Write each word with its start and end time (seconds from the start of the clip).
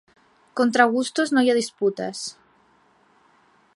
Contra 0.59 0.87
gustos 0.95 1.31
no 1.35 1.43
hi 1.47 1.53
ha 1.53 1.57
disputes 1.59 2.23